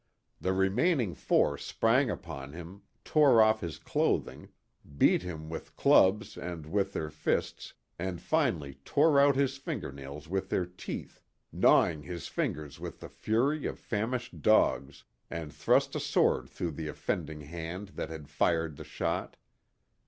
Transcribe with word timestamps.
The 0.39 0.51
remaining 0.51 1.13
four 1.13 1.59
sprang 1.59 2.09
upon 2.09 2.53
him, 2.53 2.81
tore 3.05 3.39
off 3.39 3.61
his 3.61 3.77
clothing, 3.77 4.49
beat 4.97 5.21
him 5.21 5.47
with 5.47 5.75
clubs 5.75 6.39
and 6.39 6.65
with 6.65 6.93
their 6.93 7.11
fists, 7.11 7.75
and 7.99 8.19
finally 8.19 8.79
tore 8.83 9.19
out 9.19 9.35
his 9.35 9.57
fingernails 9.57 10.27
with 10.27 10.49
their 10.49 10.65
teeth, 10.65 11.21
gnawing 11.51 12.01
his 12.01 12.27
fingers 12.27 12.79
with 12.79 12.99
the 12.99 13.09
fury 13.09 13.67
of 13.67 13.77
famished 13.77 14.41
dogs, 14.41 15.03
and 15.29 15.53
thrust 15.53 15.95
a 15.95 15.99
sword 15.99 16.49
through 16.49 16.71
the 16.71 16.87
offending 16.87 17.41
hand 17.41 17.89
that 17.89 18.09
had 18.09 18.27
fired 18.27 18.77
the 18.77 18.83
shot. 18.83 19.37